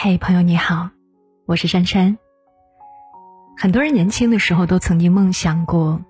[0.00, 0.90] 嘿，朋友你好，
[1.44, 2.18] 我是珊珊。
[3.56, 6.00] 很多人年轻的时候都曾经梦想过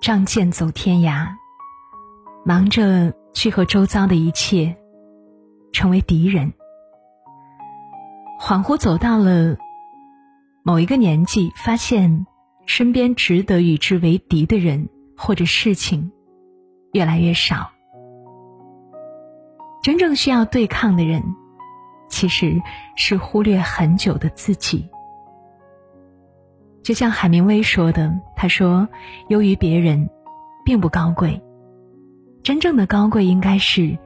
[0.00, 1.26] 仗剑走天涯，
[2.46, 4.74] 忙着去和周遭的一切
[5.74, 6.54] 成为敌人。
[8.40, 9.58] 恍惚走到了
[10.62, 12.26] 某一个年纪，发现
[12.64, 16.12] 身边值得与之为敌的人或者事情
[16.92, 17.72] 越来越少，
[19.82, 21.22] 真正需要对抗的人。
[22.14, 22.62] 其实
[22.94, 24.88] 是忽略很久的自己。
[26.80, 28.88] 就像海明威说的：“他说，
[29.30, 30.08] 优于别人，
[30.64, 31.42] 并不高贵。
[32.44, 33.98] 真正的高贵，应该是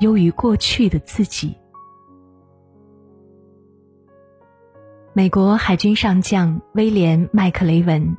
[0.00, 1.56] 优于过去的自己。”
[5.14, 8.16] 美国海军上将威廉·麦克雷文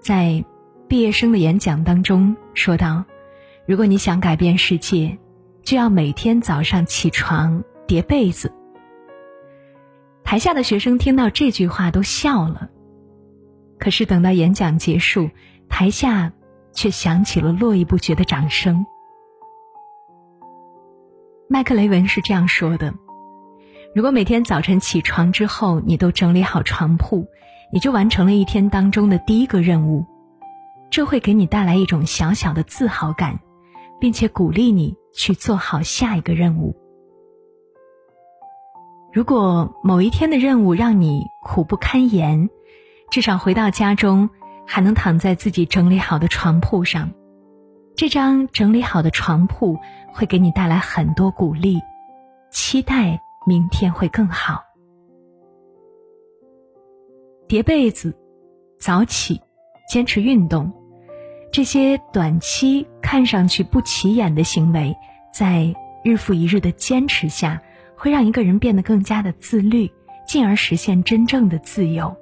[0.00, 0.42] 在
[0.88, 3.04] 毕业生的演讲当中说道
[3.68, 5.18] ：“如果你想改变世界，
[5.62, 8.50] 就要每天早上起床叠被子。”
[10.26, 12.68] 台下的学生听到这句话都笑了，
[13.78, 15.30] 可是等到演讲结束，
[15.68, 16.32] 台下
[16.72, 18.84] 却响起了络绎不绝的掌声。
[21.48, 22.92] 麦克雷文是这样说的
[23.94, 27.24] ：“如果每天早晨起床之后，你都整理好床铺，
[27.72, 30.04] 你就完成了一天当中的第一个任务，
[30.90, 33.38] 这会给你带来一种小小的自豪感，
[34.00, 36.76] 并且鼓励你去做好下一个任务。”
[39.16, 42.50] 如果某一天的任务让你苦不堪言，
[43.10, 44.28] 至少回到家中
[44.66, 47.12] 还能躺在自己整理好的床铺上，
[47.96, 49.78] 这张整理好的床铺
[50.12, 51.80] 会给你带来很多鼓励，
[52.50, 54.62] 期待明天会更好。
[57.48, 58.14] 叠被子、
[58.78, 59.40] 早起、
[59.88, 60.70] 坚持运动，
[61.50, 64.94] 这些短期看上去不起眼的行为，
[65.32, 65.74] 在
[66.04, 67.62] 日复一日的坚持下。
[67.96, 69.90] 会让一个人变得更加的自律，
[70.26, 72.16] 进而实现真正的自由。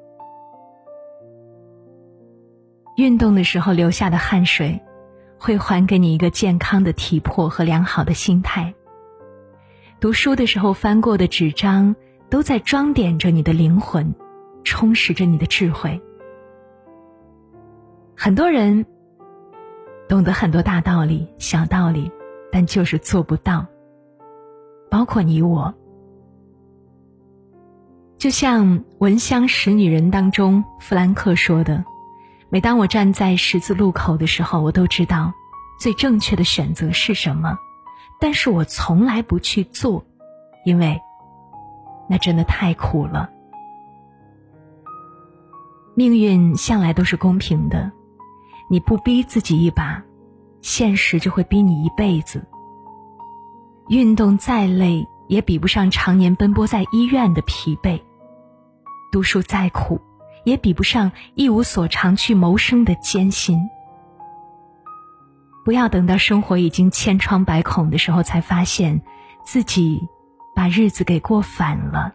[2.97, 4.81] 运动的时候流下的汗水，
[5.39, 8.73] 会还给你一个健康的体魄和良好的心态。
[9.99, 11.97] 读书的时候翻过的纸张，
[12.31, 14.15] 都在装点着你的灵魂，
[14.63, 16.01] 充实着你的智慧。
[18.17, 18.87] 很多人
[20.09, 22.13] 懂得很多大道理、小道理，
[22.53, 23.67] 但就是做不到。
[24.95, 25.75] 包括你我，
[28.17, 31.85] 就像《闻香识女人》当中弗兰克说的
[32.49, 35.33] ：“每当我站在十字路口的时候，我都知道
[35.81, 37.59] 最正确的选择是什么，
[38.21, 40.07] 但是我从来不去做，
[40.65, 40.97] 因为
[42.09, 43.29] 那真的太苦了。
[45.97, 47.91] 命运向来都是公平的，
[48.71, 50.01] 你不逼自己一把，
[50.63, 52.41] 现实就会逼你一辈子。”
[53.89, 58.01] 运动再累，也比不上常年奔波在医院的疲惫；
[59.13, 60.01] 读书再苦，
[60.45, 63.61] 也比不上一无所长去谋生的艰辛。
[65.67, 69.03] 不要等到生活已经千疮百孔的时候，才发现
[69.45, 70.09] 自己
[70.55, 72.15] 把日子给过反了。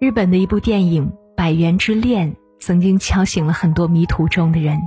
[0.00, 4.80] 日本的一部电影《百元之恋》曾经敲醒了很多迷途中的人。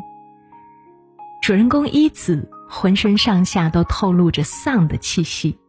[1.41, 2.49] 主人公一子。
[2.73, 5.59] 浑身上下都透露着丧的气息。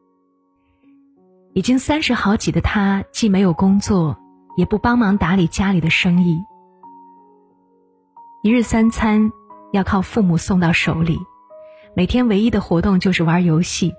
[1.53, 4.17] 已经三十好几的他，既没有工作，
[4.57, 6.43] 也不帮忙打理家里的生意。
[8.43, 9.31] 一日三餐
[9.73, 11.19] 要靠父母送到手里，
[11.95, 13.93] 每天唯一的活动就是玩游戏。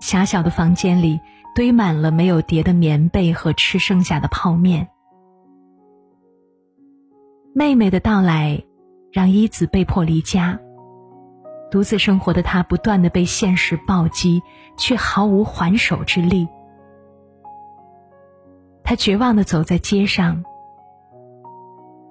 [0.00, 1.20] 狭小的房间里
[1.54, 4.88] 堆满了没有叠的棉被和吃剩下的泡面。
[7.54, 8.64] 妹妹的到来，
[9.12, 10.58] 让一子被迫离家。
[11.72, 14.42] 独自生活的他，不断的被现实暴击，
[14.76, 16.46] 却毫无还手之力。
[18.84, 20.44] 他绝望的走在街上，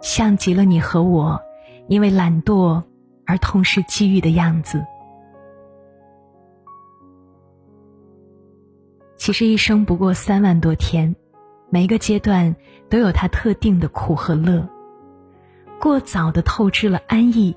[0.01, 1.39] 像极了你和我，
[1.87, 2.81] 因为懒惰
[3.27, 4.83] 而痛失机遇的样子。
[9.15, 11.15] 其实一生不过三万多天，
[11.69, 12.55] 每一个阶段
[12.89, 14.67] 都有它特定的苦和乐。
[15.79, 17.55] 过早的透支了安逸。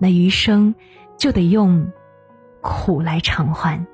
[0.00, 0.74] 那余生
[1.18, 1.92] 就得用
[2.62, 3.86] 苦来偿还。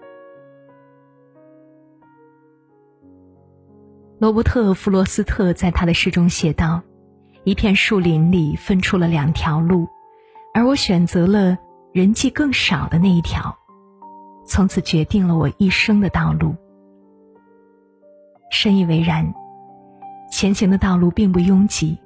[4.18, 6.80] 罗伯特·弗罗斯特在他的诗中写道
[7.42, 9.88] ：“一片树林里分出了两条路，
[10.54, 11.58] 而我选择了
[11.92, 13.58] 人迹更少的那一条，
[14.46, 16.54] 从此决定了我一生的道路。”
[18.50, 19.34] 深以为然。
[20.30, 21.98] 前行的道路并不拥挤。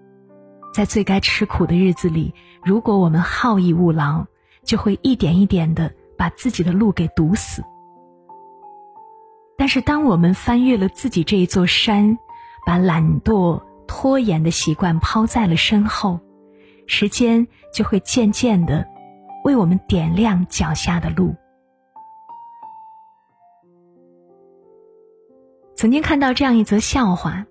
[0.72, 2.32] 在最该吃苦的日子里，
[2.62, 4.26] 如果我们好逸恶劳，
[4.62, 7.62] 就会一点一点的把自己的路给堵死。
[9.56, 12.18] 但是，当我们翻越了自己这一座山，
[12.64, 16.20] 把懒惰、拖延的习惯抛在了身后，
[16.86, 18.86] 时间就会渐渐的
[19.44, 21.34] 为我们点亮脚下的路。
[25.74, 27.46] 曾经看到这样一则笑话：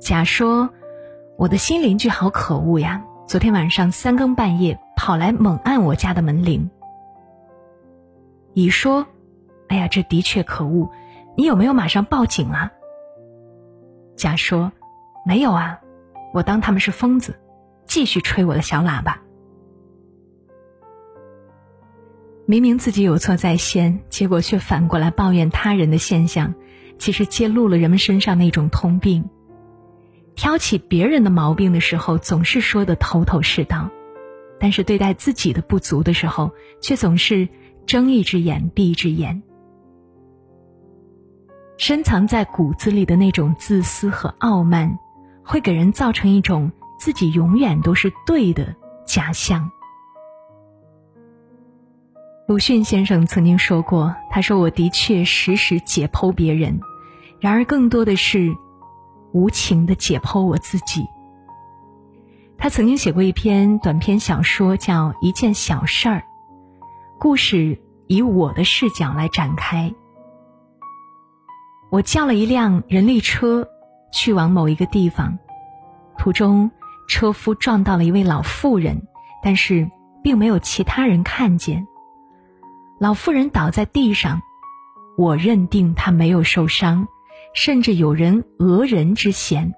[0.00, 0.70] 甲说，
[1.38, 6.70] 我的新邻居好可恶呀，昨天晚上三更半夜跑来猛按我家的门铃。
[8.54, 9.06] 乙说。
[9.68, 10.88] 哎呀，这的确可恶！
[11.36, 12.70] 你有没有马上报警啊？
[14.14, 14.70] 甲说
[15.26, 15.80] ：“没有啊，
[16.32, 17.36] 我当他们是疯子，
[17.84, 19.20] 继续吹我的小喇叭。
[22.46, 26.54] 明明自己有错在先，结果却反过来抱怨他人的现象，
[26.96, 29.28] 其实揭露了人们身上那种通病：
[30.36, 33.88] 挑起别人的毛病的时候，总是说的头头是道；
[34.60, 37.48] 但是对待自己的不足的时候，却总是
[37.86, 39.42] 睁一只眼闭一只眼。”
[41.78, 44.98] 深藏在骨子里的那种自私和傲慢，
[45.42, 48.74] 会给人造成一种自己永远都是对的
[49.06, 49.70] 假象。
[52.46, 56.80] 鲁迅先生曾经说过：“他说我的确时时解剖别人，
[57.40, 58.54] 然而更多的是
[59.36, 61.06] 无情的解剖我自己。”
[62.58, 66.18] 他曾经写过一篇短篇小说，叫《一件小事儿》，
[67.18, 69.92] 故事以我的视角来展开。
[71.90, 73.68] 我叫了一辆人力车，
[74.10, 75.38] 去往某一个地方。
[76.18, 76.70] 途中，
[77.08, 79.06] 车夫撞到了一位老妇人，
[79.42, 79.88] 但是
[80.22, 81.86] 并没有其他人看见。
[82.98, 84.40] 老妇人倒在地上，
[85.18, 87.06] 我认定她没有受伤，
[87.56, 89.74] 甚至有人讹人之嫌。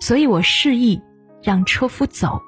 [0.00, 1.02] 所以我示意
[1.42, 2.42] 让车夫走，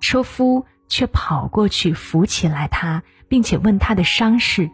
[0.00, 4.70] 车夫却跑过去扶起来他，并且问他的伤势。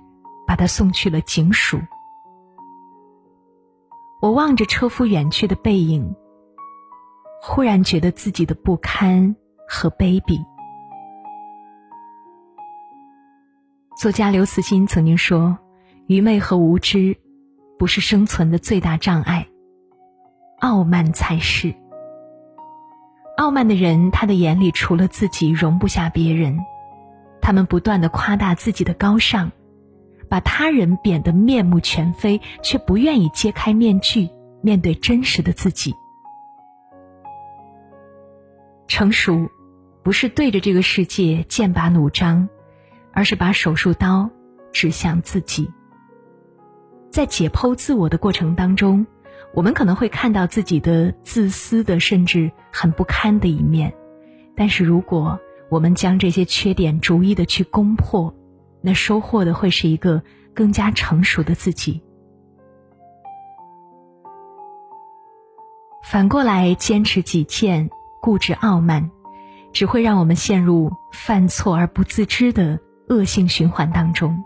[0.48, 1.78] 把他送去了警署。
[4.22, 6.16] 我望着车夫远去的背影，
[7.42, 9.36] 忽然觉得自己的不堪
[9.68, 10.42] 和卑鄙。
[14.00, 15.58] 作家刘慈欣曾经说
[16.08, 17.18] ：“愚昧和无知
[17.78, 19.46] 不是生存的最大障碍，
[20.58, 21.74] 傲慢才是。
[23.36, 26.58] 傲慢的人，他的眼里除了自己，容不下别人。
[27.42, 29.52] 他们不断的夸大自己的高尚。”
[30.30, 34.28] 把他人贬得面目全非，却不愿意揭开面具，
[34.60, 35.94] 面对真实的自己。
[38.86, 39.48] 成熟，
[40.02, 42.46] 不是对着这个世界剑拔弩张，
[43.14, 44.28] 而是把手术刀
[44.70, 45.70] 指向自己。
[47.10, 49.06] 在解剖自我的过程当中，
[49.54, 53.92] 我们可能会看到自己的自私的，甚至很不堪的一面。
[54.54, 55.38] 但是，如果
[55.70, 58.34] 我们将这些缺点逐一的去攻破，
[58.80, 60.22] 那收获的会是一个
[60.54, 62.02] 更加成熟的自己。
[66.04, 67.90] 反过来坚持己见、
[68.20, 69.10] 固执傲慢，
[69.72, 74.42] 只会让我们陷入犯错而不自知的恶性循环当中。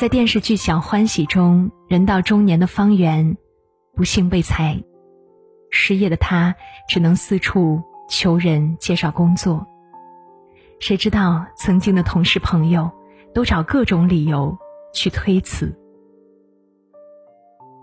[0.00, 3.36] 在电视剧《小欢喜》中，人到中年的方圆
[3.94, 4.82] 不幸被裁，
[5.70, 6.56] 失业的他
[6.88, 9.66] 只能四处求人介绍工作。
[10.78, 12.90] 谁知道曾经的同事朋友
[13.34, 14.56] 都找各种理由
[14.94, 15.78] 去推辞，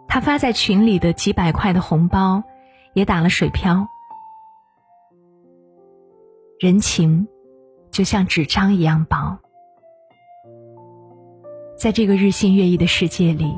[0.08, 2.44] 他发在群里的几百块的红包
[2.96, 3.88] 也打了水漂。
[6.60, 7.28] 人情
[7.92, 9.38] 就像纸张一样薄，
[11.78, 13.56] 在这个日新月异的世界里，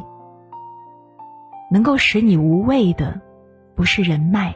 [1.72, 3.22] 能够使你无畏的
[3.76, 4.54] 不是人脉，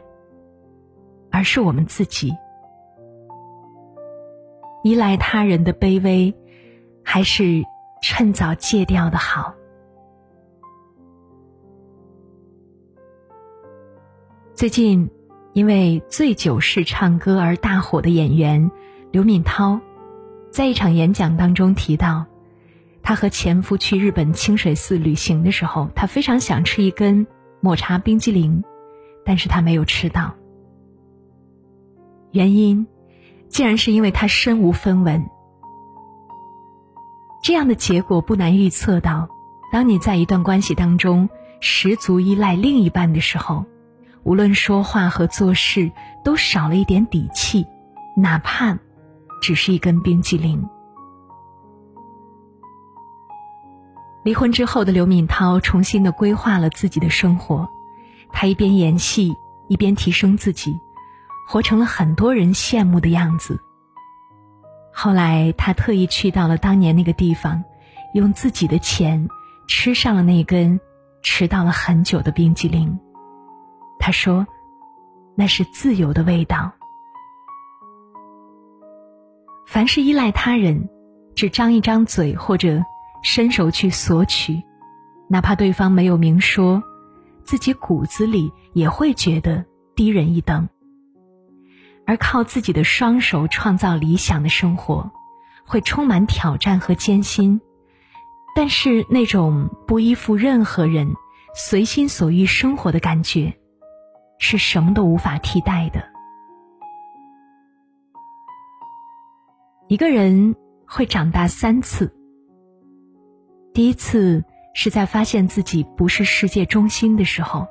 [1.31, 2.35] 而是我们自己。
[4.83, 6.35] 依赖他人的卑微，
[7.05, 7.63] 还是
[8.01, 9.55] 趁早戒掉的好。
[14.53, 15.09] 最近，
[15.53, 18.69] 因为醉酒式唱歌而大火的演员
[19.11, 19.79] 刘敏涛，
[20.51, 22.25] 在一场演讲当中提到，
[23.03, 27.27] 她和前夫去日本清水寺旅行的时候，她非常想吃一根
[27.59, 28.63] 抹茶冰激凌，
[29.23, 30.33] 但是他没有吃到，
[32.31, 32.87] 原因。
[33.49, 35.29] 竟然是因为他身无分文，
[37.43, 39.29] 这样的结果不难预测到。
[39.71, 41.29] 当你在一段关系当中
[41.59, 43.65] 十足依赖另一半的时候，
[44.23, 45.91] 无论说话和做事
[46.23, 47.67] 都少了一点底气，
[48.17, 48.79] 哪怕
[49.39, 50.67] 只是一根冰激凌。
[54.23, 57.69] 离婚之后的刘敏涛重新的规划了自己的生活，
[58.31, 59.35] 她一边演戏
[59.67, 60.79] 一边提升自己。
[61.45, 63.59] 活成了很多人羡慕的样子。
[64.93, 67.61] 后来他特意去到了当年那个地方，
[68.13, 69.27] 用自己的钱
[69.67, 70.79] 吃上了那根
[71.21, 72.97] 迟到了很久的冰激凌。
[73.99, 74.47] 他说
[75.35, 76.71] ：“那是自由的味道。”
[79.67, 80.89] 凡是依赖他人，
[81.35, 82.81] 只张一张嘴或者
[83.23, 84.61] 伸手去索取，
[85.29, 86.83] 哪怕对方没有明说，
[87.43, 89.65] 自己骨子里也会觉得
[89.95, 90.67] 低人一等。
[92.05, 95.09] 而靠自己的双手创造理想的生活，
[95.65, 97.61] 会充满挑战和艰辛，
[98.55, 101.13] 但是那种不依附任何人、
[101.55, 103.53] 随心所欲生活的感觉，
[104.37, 106.03] 是什么都无法替代的。
[109.87, 112.13] 一个人会长大三次。
[113.73, 114.43] 第一次
[114.75, 117.65] 是在发现自己不是世界中心的时候；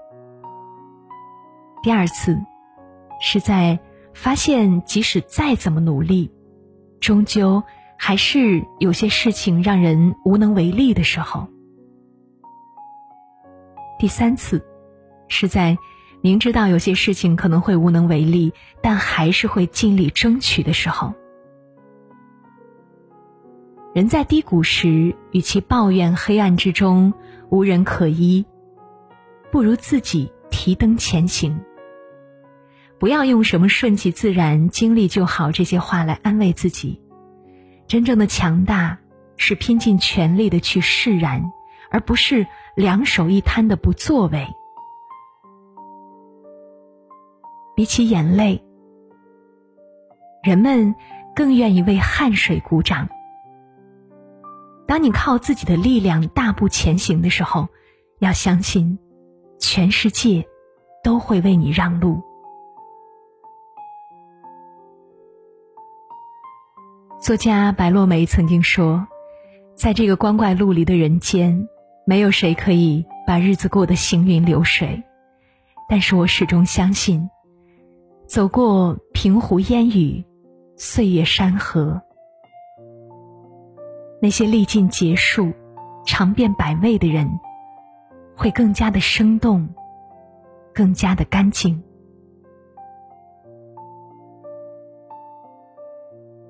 [1.81, 2.37] 第二次
[3.21, 3.79] 是在
[4.13, 6.33] 发现即使再怎么努力，
[6.99, 7.63] 终究
[7.97, 11.47] 还是有些事情让人无能为力的时候；
[14.01, 14.67] 第三次
[15.29, 15.79] 是在
[16.21, 21.15] 明知道有些事情可能会无能为力，但还是会尽力争取的时候。
[23.95, 27.13] 人在低谷时，与其抱怨黑暗之中
[27.51, 28.47] 无人可依，
[29.51, 31.61] 不如自己提灯前行。
[32.99, 37.03] 不要用什么顺其自然、经历就好这些话来安慰自己。
[37.87, 38.99] 真正的强大
[39.37, 41.53] 是拼尽全力的去释然，
[41.91, 44.47] 而不是两手一摊的不作为。
[47.77, 48.65] 比起眼泪，
[50.43, 50.95] 人们
[51.35, 53.07] 更愿意为汗水鼓掌。
[54.87, 57.69] 当你靠自己的力量大步前行的时候，
[58.19, 58.99] 要相信，
[59.59, 60.47] 全世界
[61.03, 62.21] 都会为你让路。
[67.21, 69.07] 作家白落梅曾经说
[69.77, 71.69] ：“在这个光怪陆离的人间，
[72.05, 75.03] 没有谁可以把日子过得行云流水。
[75.89, 77.31] 但是我始终相信，
[78.27, 80.25] 走过平湖烟雨，
[80.77, 82.03] 岁月山河。”
[84.25, 85.53] 那些历尽劫数、
[86.07, 87.29] 尝遍百味的人，
[88.37, 89.69] 会更加的生动，
[90.73, 91.83] 更加的干净。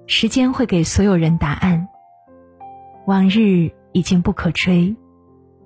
[0.06, 1.88] 时间会给所有人答案。
[3.06, 4.94] 往日已经不可追，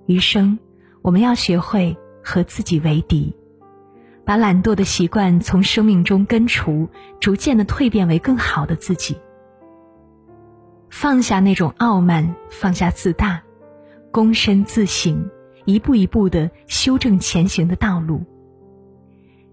[0.07, 0.57] 余生
[1.03, 3.37] 我们要学会和自己为敌，
[4.25, 9.17] 把懒惰的习惯从生命中根除，逐渐的蜕变为更好的自己。
[10.99, 13.43] 放下那种傲慢，放下自大，
[14.11, 15.29] 躬身自省，
[15.67, 18.25] 一步一步的修正前行的道路。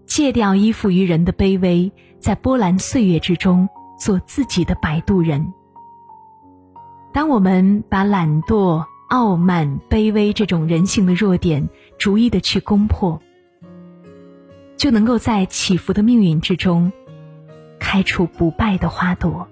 [0.06, 3.68] 戒掉依附于人的卑微，在波澜岁月之中
[4.00, 5.52] 做自己的摆渡人。
[7.12, 13.20] 当我们把懒惰、傲慢、卑微这种人性的弱点逐一的去攻破，
[14.78, 16.90] 就能够在起伏的命运之中，
[17.78, 19.46] 开出不败的花朵。